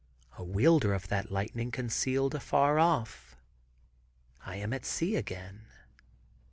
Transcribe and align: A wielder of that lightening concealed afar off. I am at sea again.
A 0.35 0.43
wielder 0.43 0.95
of 0.95 1.09
that 1.09 1.31
lightening 1.31 1.69
concealed 1.69 2.33
afar 2.33 2.79
off. 2.79 3.35
I 4.43 4.55
am 4.55 4.73
at 4.73 4.83
sea 4.83 5.15
again. 5.15 5.65